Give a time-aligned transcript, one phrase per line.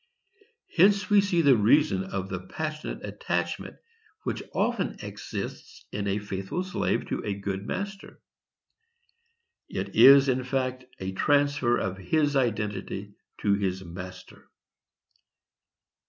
[0.75, 3.75] Hence we see the reason of the passionate attachment
[4.23, 8.19] which often exists in a faithful slave to a good master.
[9.69, 14.49] It is, in fact, a transfer of his identity to his master.